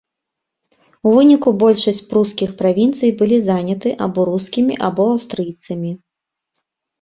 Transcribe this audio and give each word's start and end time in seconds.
У 1.09 1.11
выніку 1.17 1.49
большасць 1.63 2.01
прускіх 2.13 2.55
правінцый 2.61 3.11
былі 3.19 3.37
заняты 3.49 3.89
або 4.07 4.25
рускімі, 4.31 4.79
або 4.89 5.07
аўстрыйцамі. 5.19 5.91